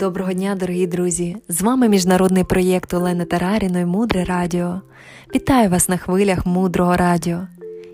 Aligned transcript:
Доброго 0.00 0.32
дня, 0.32 0.54
дорогі 0.54 0.86
друзі! 0.86 1.36
З 1.48 1.62
вами 1.62 1.88
міжнародний 1.88 2.44
проєкт 2.44 2.94
Олени 2.94 3.24
Тараріної 3.24 3.86
Мудре 3.86 4.24
Радіо. 4.24 4.80
Вітаю 5.34 5.70
вас 5.70 5.88
на 5.88 5.96
хвилях 5.96 6.46
мудрого 6.46 6.96
радіо. 6.96 7.46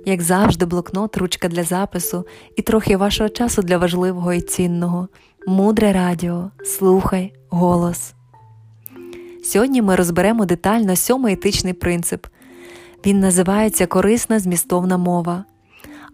Як 0.04 0.22
завжди, 0.22 0.66
блокнот, 0.66 1.16
ручка 1.16 1.48
для 1.48 1.62
запису 1.62 2.26
і 2.56 2.62
трохи 2.62 2.96
вашого 2.96 3.28
часу 3.28 3.62
для 3.62 3.78
важливого 3.78 4.32
і 4.32 4.40
цінного. 4.40 5.08
Мудре 5.46 5.92
радіо. 5.92 6.50
Слухай 6.64 7.32
голос. 7.48 8.14
Сьогодні 9.44 9.82
ми 9.82 9.96
розберемо 9.96 10.44
детально 10.44 10.96
сьомий 10.96 11.34
етичний 11.34 11.72
принцип. 11.72 12.26
Він 13.06 13.20
називається 13.20 13.86
корисна 13.86 14.38
змістовна 14.38 14.96
мова. 14.96 15.44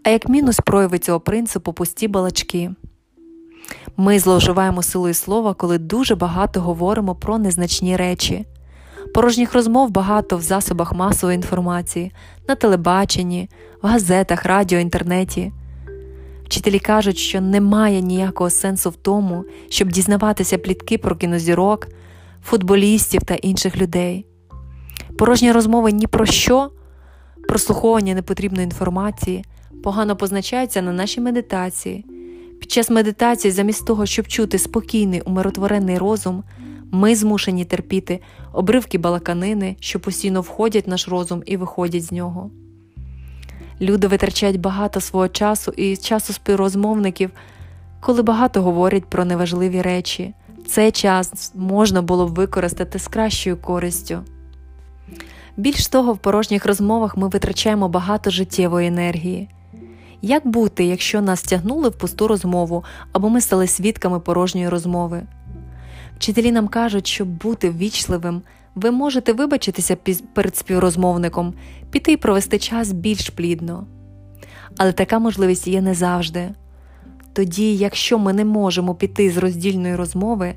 А 0.03 0.09
як 0.09 0.29
мінус 0.29 0.59
прояви 0.59 0.99
цього 0.99 1.19
принципу 1.19 1.73
пусті 1.73 2.07
балачки. 2.07 2.71
Ми 3.97 4.19
зловживаємо 4.19 4.83
силою 4.83 5.13
слова, 5.13 5.53
коли 5.53 5.77
дуже 5.77 6.15
багато 6.15 6.61
говоримо 6.61 7.15
про 7.15 7.37
незначні 7.37 7.97
речі. 7.97 8.45
Порожніх 9.13 9.53
розмов 9.53 9.89
багато 9.89 10.37
в 10.37 10.41
засобах 10.41 10.93
масової 10.93 11.35
інформації, 11.35 12.11
на 12.47 12.55
телебаченні, 12.55 13.49
в 13.81 13.87
газетах, 13.87 14.45
радіо, 14.45 14.79
інтернеті. 14.79 15.51
Вчителі 16.45 16.79
кажуть, 16.79 17.17
що 17.17 17.41
немає 17.41 18.01
ніякого 18.01 18.49
сенсу 18.49 18.89
в 18.89 18.95
тому, 18.95 19.45
щоб 19.69 19.91
дізнаватися 19.91 20.57
плітки 20.57 20.97
про 20.97 21.15
кінозірок, 21.15 21.87
футболістів 22.43 23.23
та 23.23 23.33
інших 23.33 23.77
людей. 23.77 24.25
Порожні 25.17 25.51
розмови 25.51 25.91
ні 25.91 26.07
про 26.07 26.25
що, 26.25 26.71
прослуховування 27.47 28.13
непотрібної 28.13 28.63
інформації 28.63 29.45
погано 29.83 30.15
позначаються 30.15 30.81
на 30.81 30.93
нашій 30.93 31.21
медитації. 31.21 32.05
Під 32.63 32.71
час 32.71 32.89
медитації, 32.89 33.51
замість 33.51 33.85
того, 33.85 34.05
щоб 34.05 34.27
чути 34.27 34.59
спокійний 34.59 35.21
умиротворений 35.21 35.97
розум, 35.97 36.43
ми 36.91 37.15
змушені 37.15 37.65
терпіти 37.65 38.19
обривки 38.53 38.97
балаканини, 38.97 39.75
що 39.79 39.99
постійно 39.99 40.41
входять 40.41 40.87
в 40.87 40.89
наш 40.89 41.07
розум 41.07 41.43
і 41.45 41.57
виходять 41.57 42.03
з 42.03 42.11
нього. 42.11 42.49
Люди 43.81 44.07
витрачають 44.07 44.59
багато 44.59 45.01
свого 45.01 45.27
часу 45.27 45.71
і 45.77 45.97
часу 45.97 46.33
співрозмовників, 46.33 47.29
коли 47.99 48.21
багато 48.21 48.61
говорять 48.61 49.05
про 49.05 49.25
неважливі 49.25 49.81
речі. 49.81 50.33
Цей 50.67 50.91
час 50.91 51.51
можна 51.55 52.01
було 52.01 52.27
б 52.27 52.35
використати 52.35 52.99
з 52.99 53.07
кращою 53.07 53.57
користю. 53.57 54.19
Більш 55.57 55.87
того, 55.87 56.13
в 56.13 56.17
порожніх 56.17 56.65
розмовах 56.65 57.17
ми 57.17 57.27
витрачаємо 57.27 57.89
багато 57.89 58.29
життєвої 58.29 58.87
енергії. 58.87 59.49
Як 60.25 60.47
бути, 60.47 60.85
якщо 60.85 61.21
нас 61.21 61.43
тягнули 61.43 61.89
в 61.89 61.97
пусту 61.97 62.27
розмову 62.27 62.83
або 63.11 63.29
ми 63.29 63.41
стали 63.41 63.67
свідками 63.67 64.19
порожньої 64.19 64.69
розмови? 64.69 65.23
Вчителі 66.17 66.51
нам 66.51 66.67
кажуть, 66.67 67.07
щоб 67.07 67.27
бути 67.27 67.69
ввічливим, 67.69 68.41
ви 68.75 68.91
можете 68.91 69.33
вибачитися 69.33 69.97
перед 70.33 70.57
співрозмовником, 70.57 71.53
піти 71.91 72.11
і 72.11 72.17
провести 72.17 72.59
час 72.59 72.91
більш 72.91 73.29
плідно. 73.29 73.87
Але 74.77 74.91
така 74.91 75.19
можливість 75.19 75.67
є 75.67 75.81
не 75.81 75.93
завжди. 75.93 76.49
Тоді, 77.33 77.75
якщо 77.75 78.19
ми 78.19 78.33
не 78.33 78.45
можемо 78.45 78.95
піти 78.95 79.31
з 79.31 79.37
роздільної 79.37 79.95
розмови, 79.95 80.53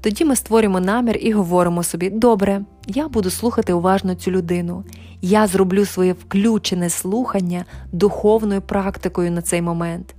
тоді 0.00 0.24
ми 0.24 0.36
створюємо 0.36 0.80
намір 0.80 1.18
і 1.20 1.32
говоримо 1.32 1.82
собі: 1.82 2.10
добре, 2.10 2.64
я 2.86 3.08
буду 3.08 3.30
слухати 3.30 3.72
уважно 3.72 4.14
цю 4.14 4.30
людину, 4.30 4.84
я 5.22 5.46
зроблю 5.46 5.84
своє 5.84 6.12
включене 6.12 6.90
слухання 6.90 7.64
духовною 7.92 8.62
практикою 8.62 9.30
на 9.30 9.42
цей 9.42 9.62
момент. 9.62 10.14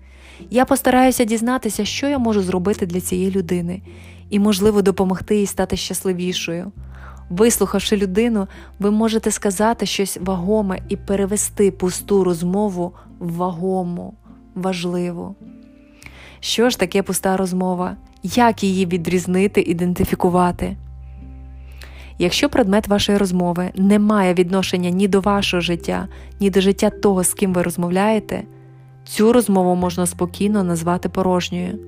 Я 0.49 0.65
постараюся 0.65 1.23
дізнатися, 1.23 1.85
що 1.85 2.07
я 2.07 2.19
можу 2.19 2.41
зробити 2.41 2.85
для 2.85 3.01
цієї 3.01 3.31
людини, 3.31 3.81
і, 4.29 4.39
можливо, 4.39 4.81
допомогти 4.81 5.35
їй 5.37 5.45
стати 5.45 5.77
щасливішою. 5.77 6.71
Вислухавши 7.29 7.97
людину, 7.97 8.47
ви 8.79 8.91
можете 8.91 9.31
сказати 9.31 9.85
щось 9.85 10.17
вагоме 10.21 10.79
і 10.89 10.95
перевести 10.95 11.71
пусту 11.71 12.23
розмову 12.23 12.93
в 13.19 13.33
вагому, 13.35 14.13
важливу. 14.55 15.35
Що 16.39 16.69
ж 16.69 16.79
таке 16.79 17.03
пуста 17.03 17.37
розмова? 17.37 17.97
Як 18.23 18.63
її 18.63 18.85
відрізнити, 18.85 19.61
ідентифікувати? 19.61 20.77
Якщо 22.19 22.49
предмет 22.49 22.87
вашої 22.87 23.17
розмови 23.17 23.71
не 23.75 23.99
має 23.99 24.33
відношення 24.33 24.89
ні 24.89 25.07
до 25.07 25.21
вашого 25.21 25.61
життя, 25.61 26.07
ні 26.39 26.49
до 26.49 26.61
життя 26.61 26.89
того, 26.89 27.23
з 27.23 27.33
ким 27.33 27.53
ви 27.53 27.61
розмовляєте, 27.61 28.43
цю 29.05 29.33
розмову 29.33 29.75
можна 29.75 30.05
спокійно 30.05 30.63
назвати 30.63 31.09
порожньою. 31.09 31.79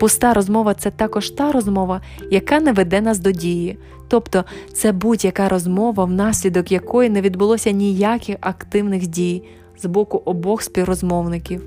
Пуста 0.00 0.34
розмова 0.34 0.74
це 0.74 0.90
також 0.90 1.30
та 1.30 1.52
розмова, 1.52 2.00
яка 2.30 2.60
не 2.60 2.72
веде 2.72 3.00
нас 3.00 3.18
до 3.18 3.32
дії, 3.32 3.78
тобто 4.08 4.44
це 4.72 4.92
будь-яка 4.92 5.48
розмова, 5.48 6.04
внаслідок 6.04 6.72
якої 6.72 7.10
не 7.10 7.20
відбулося 7.20 7.70
ніяких 7.70 8.36
активних 8.40 9.06
дій 9.06 9.42
з 9.78 9.86
боку 9.86 10.22
обох 10.24 10.62
співрозмовників. 10.62 11.62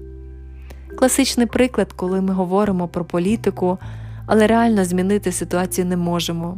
Класичний 1.00 1.48
приклад, 1.48 1.94
коли 1.94 2.22
ми 2.22 2.34
говоримо 2.34 2.88
про 2.88 3.06
політику, 3.06 3.78
але 4.26 4.48
реально 4.48 4.86
змінити 4.86 5.32
ситуацію 5.32 5.88
не 5.88 5.98
можемо. 5.98 6.58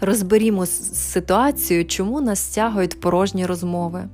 Розберімо 0.00 0.66
ситуацію, 0.66 1.84
чому 1.84 2.20
нас 2.20 2.40
стягують 2.40 3.00
порожні 3.00 3.46
розмови. 3.46 4.08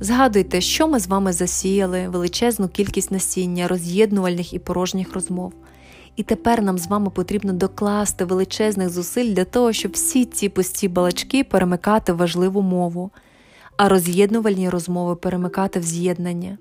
Згадуйте, 0.00 0.60
що 0.60 0.88
ми 0.88 1.00
з 1.00 1.06
вами 1.06 1.32
засіяли, 1.32 2.08
величезну 2.08 2.68
кількість 2.68 3.10
насіння, 3.10 3.68
роз'єднувальних 3.68 4.52
і 4.54 4.58
порожніх 4.58 5.14
розмов. 5.14 5.52
І 6.16 6.22
тепер 6.22 6.62
нам 6.62 6.78
з 6.78 6.86
вами 6.86 7.10
потрібно 7.10 7.52
докласти 7.52 8.24
величезних 8.24 8.90
зусиль 8.90 9.34
для 9.34 9.44
того, 9.44 9.72
щоб 9.72 9.92
всі 9.92 10.24
ці 10.24 10.48
пусті 10.48 10.88
балачки 10.88 11.44
перемикати 11.44 12.12
в 12.12 12.16
важливу 12.16 12.62
мову, 12.62 13.10
а 13.76 13.88
роз'єднувальні 13.88 14.68
розмови 14.68 15.16
перемикати 15.16 15.80
в 15.80 15.82
з'єднання. 15.82 16.58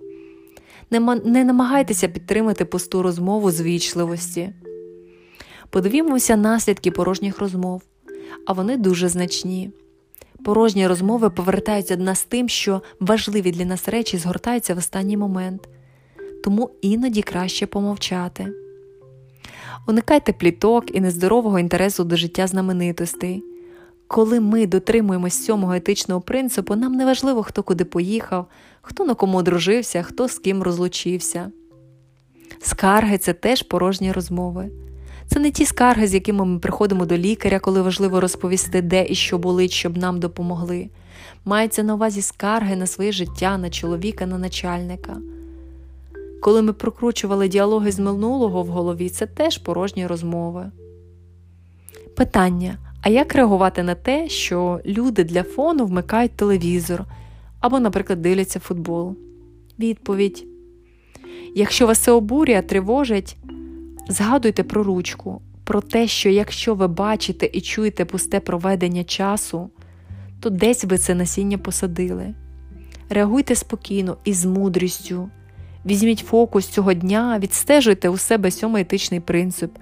Не 1.25 1.44
намагайтеся 1.44 2.07
підтримати 2.07 2.65
пусту 2.65 3.01
розмову 3.01 3.51
з 3.51 3.61
вічливості. 3.61 4.53
Подивімося 5.69 6.35
наслідки 6.35 6.91
порожніх 6.91 7.39
розмов, 7.39 7.81
а 8.45 8.53
вони 8.53 8.78
дуже 8.78 9.09
значні. 9.09 9.72
Порожні 10.44 10.88
розмови 10.88 11.29
повертаються 11.29 11.95
до 11.95 12.03
нас 12.03 12.23
тим, 12.23 12.50
що 12.50 12.81
важливі 13.00 13.51
для 13.51 13.66
нас 13.66 13.89
речі 13.89 14.17
згортаються 14.17 14.75
в 14.75 14.77
останній 14.77 15.17
момент, 15.17 15.69
тому 16.44 16.69
іноді 16.81 17.22
краще 17.22 17.67
помовчати. 17.67 18.47
Уникайте 19.88 20.33
пліток 20.33 20.95
і 20.95 21.01
нездорового 21.01 21.59
інтересу 21.59 22.03
до 22.03 22.16
життя 22.16 22.47
знаменитостей. 22.47 23.44
Коли 24.07 24.39
ми 24.39 24.67
дотримуємось 24.67 25.45
сьомого 25.45 25.73
етичного 25.73 26.22
принципу, 26.22 26.75
нам 26.75 26.94
не 26.94 27.06
важливо, 27.06 27.44
хто 27.44 27.63
куди 27.63 27.85
поїхав, 27.85 28.47
хто 28.81 29.06
на 29.06 29.13
кому 29.13 29.38
одружився, 29.38 30.03
хто 30.03 30.27
з 30.27 30.39
ким 30.39 30.63
розлучився. 30.63 31.51
Скарги 32.59 33.17
це 33.17 33.33
теж 33.33 33.61
порожні 33.61 34.11
розмови. 34.11 34.69
Це 35.27 35.39
не 35.39 35.51
ті 35.51 35.65
скарги, 35.65 36.07
з 36.07 36.13
якими 36.13 36.45
ми 36.45 36.59
приходимо 36.59 37.05
до 37.05 37.17
лікаря, 37.17 37.59
коли 37.59 37.81
важливо 37.81 38.19
розповісти, 38.19 38.81
де 38.81 39.05
і 39.09 39.15
що 39.15 39.38
болить, 39.38 39.71
щоб 39.71 39.97
нам 39.97 40.19
допомогли. 40.19 40.89
Мається 41.45 41.83
на 41.83 41.93
увазі 41.93 42.21
скарги 42.21 42.75
на 42.75 42.88
своє 42.88 43.11
життя, 43.11 43.57
на 43.57 43.69
чоловіка, 43.69 44.25
на 44.25 44.38
начальника. 44.38 45.17
Коли 46.41 46.61
ми 46.61 46.73
прокручували 46.73 47.47
діалоги 47.47 47.91
з 47.91 47.99
минулого 47.99 48.63
в 48.63 48.67
голові, 48.67 49.09
це 49.09 49.25
теж 49.25 49.57
порожні 49.57 50.07
розмови. 50.07 50.71
Питання: 52.15 52.77
а 53.01 53.09
як 53.09 53.35
реагувати 53.35 53.83
на 53.83 53.95
те, 53.95 54.29
що 54.29 54.79
люди 54.85 55.23
для 55.23 55.44
фону 55.44 55.85
вмикають 55.85 56.31
телевізор 56.31 57.05
або, 57.59 57.79
наприклад, 57.79 58.21
дивляться 58.21 58.59
футбол? 58.59 59.15
Відповідь: 59.79 60.45
Якщо 61.56 61.88
вас 61.88 62.00
це 62.00 62.12
обурює, 62.12 62.62
тривожить, 62.62 63.38
Згадуйте 64.09 64.63
про 64.63 64.83
ручку, 64.83 65.42
про 65.63 65.81
те, 65.81 66.07
що 66.07 66.30
якщо 66.30 66.75
ви 66.75 66.88
бачите 66.88 67.50
і 67.54 67.62
чуєте 67.62 68.06
пусте 68.06 68.39
проведення 68.39 69.04
часу, 69.04 69.69
то 70.39 70.50
десь 70.50 70.83
ви 70.83 70.98
це 70.98 71.15
насіння 71.15 71.57
посадили. 71.57 72.33
Реагуйте 73.09 73.56
спокійно 73.56 74.18
і 74.25 74.33
з 74.33 74.45
мудрістю. 74.45 75.30
Візьміть 75.86 76.19
фокус 76.19 76.68
цього 76.68 76.94
дня, 76.94 77.39
відстежуйте 77.39 78.09
у 78.09 78.18
себе 78.18 78.51
сьомий 78.51 78.81
етичний 78.81 79.19
принцип, 79.19 79.77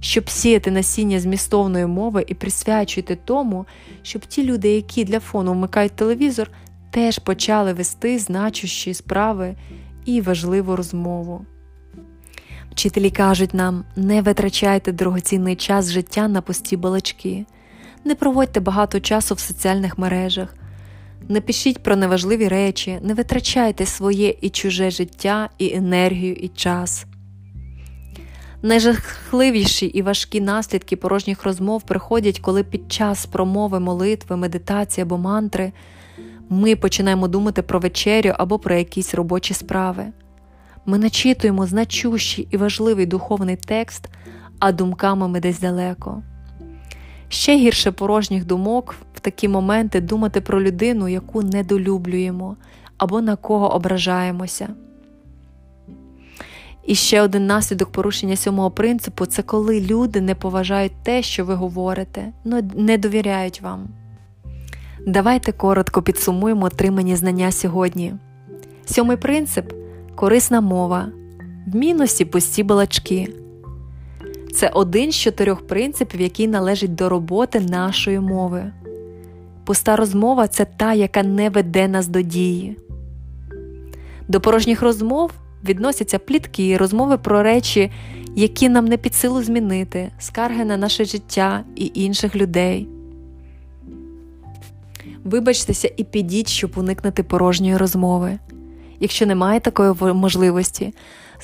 щоб 0.00 0.30
сіяти 0.30 0.70
насіння 0.70 1.20
змістовної 1.20 1.86
мови 1.86 2.24
і 2.28 2.34
присвячуйте 2.34 3.16
тому, 3.16 3.66
щоб 4.02 4.26
ті 4.26 4.44
люди, 4.44 4.68
які 4.68 5.04
для 5.04 5.20
фону 5.20 5.52
вмикають 5.52 5.92
телевізор, 5.92 6.50
теж 6.90 7.18
почали 7.18 7.72
вести 7.72 8.18
значущі 8.18 8.94
справи 8.94 9.56
і 10.04 10.20
важливу 10.20 10.76
розмову. 10.76 11.46
Вчителі 12.80 13.10
кажуть 13.10 13.54
нам, 13.54 13.84
не 13.96 14.22
витрачайте 14.22 14.92
дорогоцінний 14.92 15.56
час 15.56 15.90
життя 15.90 16.28
на 16.28 16.40
пусті 16.40 16.76
балачки, 16.76 17.46
не 18.04 18.14
проводьте 18.14 18.60
багато 18.60 19.00
часу 19.00 19.34
в 19.34 19.38
соціальних 19.38 19.98
мережах, 19.98 20.54
не 21.28 21.40
пишіть 21.40 21.82
про 21.82 21.96
неважливі 21.96 22.48
речі, 22.48 22.98
не 23.02 23.14
витрачайте 23.14 23.86
своє 23.86 24.34
і 24.40 24.50
чуже 24.50 24.90
життя, 24.90 25.48
і 25.58 25.74
енергію, 25.74 26.34
і 26.34 26.48
час. 26.48 27.06
Найжахливіші 28.62 29.86
і 29.86 30.02
важкі 30.02 30.40
наслідки 30.40 30.96
порожніх 30.96 31.44
розмов 31.44 31.82
приходять, 31.82 32.40
коли 32.40 32.64
під 32.64 32.92
час 32.92 33.26
промови, 33.26 33.80
молитви, 33.80 34.36
медитації 34.36 35.02
або 35.02 35.18
мантри 35.18 35.72
ми 36.48 36.76
починаємо 36.76 37.28
думати 37.28 37.62
про 37.62 37.80
вечерю 37.80 38.34
або 38.38 38.58
про 38.58 38.74
якісь 38.74 39.14
робочі 39.14 39.54
справи. 39.54 40.12
Ми 40.90 40.98
начитуємо 40.98 41.66
значущий 41.66 42.48
і 42.50 42.56
важливий 42.56 43.06
духовний 43.06 43.56
текст, 43.56 44.08
а 44.58 44.72
думками 44.72 45.28
ми 45.28 45.40
десь 45.40 45.60
далеко. 45.60 46.22
Ще 47.28 47.56
гірше 47.56 47.92
порожніх 47.92 48.44
думок 48.44 48.94
в 49.14 49.20
такі 49.20 49.48
моменти 49.48 50.00
думати 50.00 50.40
про 50.40 50.62
людину, 50.62 51.08
яку 51.08 51.42
недолюблюємо 51.42 52.56
або 52.98 53.20
на 53.20 53.36
кого 53.36 53.74
ображаємося. 53.74 54.68
І 56.86 56.94
ще 56.94 57.22
один 57.22 57.46
наслідок 57.46 57.92
порушення 57.92 58.36
сьомого 58.36 58.70
принципу 58.70 59.26
це 59.26 59.42
коли 59.42 59.80
люди 59.80 60.20
не 60.20 60.34
поважають 60.34 61.02
те, 61.02 61.22
що 61.22 61.44
ви 61.44 61.54
говорите, 61.54 62.32
не 62.74 62.98
довіряють 62.98 63.60
вам. 63.62 63.88
Давайте 65.06 65.52
коротко 65.52 66.02
підсумуємо 66.02 66.66
отримані 66.66 67.16
знання 67.16 67.52
сьогодні. 67.52 68.14
Сьомий 68.84 69.16
принцип 69.16 69.79
корисна 70.20 70.60
мова, 70.60 71.08
в 71.66 71.76
мінусі 71.76 72.24
пусті 72.24 72.62
балачки. 72.62 73.28
Це 74.54 74.68
один 74.68 75.12
з 75.12 75.16
чотирьох 75.16 75.66
принципів, 75.66 76.20
який 76.20 76.48
належить 76.48 76.94
до 76.94 77.08
роботи 77.08 77.60
нашої 77.60 78.20
мови. 78.20 78.72
Пуста 79.64 79.96
розмова 79.96 80.48
це 80.48 80.64
та, 80.64 80.94
яка 80.94 81.22
не 81.22 81.50
веде 81.50 81.88
нас 81.88 82.08
до 82.08 82.22
дії. 82.22 82.76
До 84.28 84.40
порожніх 84.40 84.82
розмов 84.82 85.30
відносяться 85.64 86.18
плітки, 86.18 86.76
розмови 86.76 87.18
про 87.18 87.42
речі, 87.42 87.90
які 88.36 88.68
нам 88.68 88.84
не 88.84 88.96
під 88.96 89.14
силу 89.14 89.42
змінити, 89.42 90.10
скарги 90.18 90.64
на 90.64 90.76
наше 90.76 91.04
життя 91.04 91.64
і 91.76 91.90
інших 91.94 92.36
людей. 92.36 92.88
Вибачтеся 95.24 95.90
і 95.96 96.04
підіть, 96.04 96.48
щоб 96.48 96.72
уникнути 96.76 97.22
порожньої 97.22 97.76
розмови. 97.76 98.38
Якщо 99.00 99.26
немає 99.26 99.60
такої 99.60 99.92
можливості, 100.14 100.94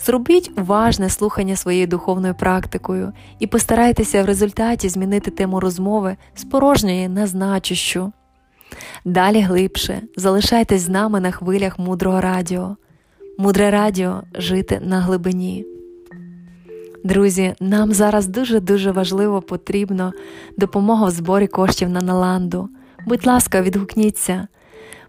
зробіть 0.05 0.50
уважне 0.58 1.11
слухання 1.11 1.56
своєю 1.56 1.87
духовною 1.87 2.35
практикою 2.35 3.12
і 3.38 3.47
постарайтеся 3.47 4.23
в 4.23 4.26
результаті 4.26 4.88
змінити 4.88 5.31
тему 5.31 5.61
розмови 5.61 6.17
з 6.35 6.44
порожньої 6.44 7.08
на 7.08 7.26
значущу. 7.26 8.12
Далі 9.05 9.41
глибше 9.41 10.03
залишайтесь 10.17 10.82
з 10.82 10.88
нами 10.88 11.20
на 11.20 11.31
хвилях 11.31 11.79
мудрого 11.79 12.20
радіо. 12.20 12.76
Мудре 13.38 13.70
радіо 13.70 14.23
жити 14.35 14.81
на 14.85 15.00
глибині. 15.00 15.64
Друзі, 17.05 17.55
нам 17.61 17.93
зараз 17.93 18.26
дуже-дуже 18.26 18.91
важливо 18.91 19.43
потрібно 19.43 20.12
допомога 20.58 21.06
в 21.06 21.11
зборі 21.11 21.47
коштів 21.47 21.88
на 21.88 22.00
Наланду. 22.00 22.69
Будь 23.06 23.26
ласка, 23.26 23.62
відгукніться. 23.62 24.49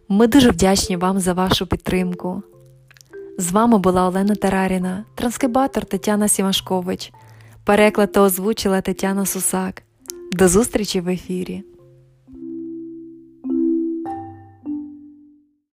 Ми 0.09 0.27
дуже 0.27 0.49
вдячні 0.51 0.97
вам 0.97 1.19
за 1.19 1.33
вашу 1.33 1.67
підтримку. 1.67 2.43
З 3.37 3.51
вами 3.51 3.77
була 3.77 4.07
Олена 4.07 4.35
Тараріна, 4.35 5.05
транскрибатор 5.15 5.85
Тетяна 5.85 6.27
Сімашкович. 6.27 7.11
Переклад 7.63 8.11
та 8.11 8.21
озвучила 8.21 8.81
Тетяна 8.81 9.25
Сусак. 9.25 9.83
До 10.31 10.47
зустрічі 10.47 11.01
в 11.01 11.09
ефірі! 11.09 11.63